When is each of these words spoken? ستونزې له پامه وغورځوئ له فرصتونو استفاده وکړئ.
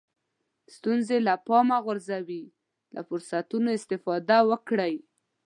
ستونزې 0.75 1.17
له 1.27 1.33
پامه 1.47 1.77
وغورځوئ 1.81 2.43
له 2.93 3.01
فرصتونو 3.07 3.69
استفاده 3.77 4.37
وکړئ. 4.49 4.95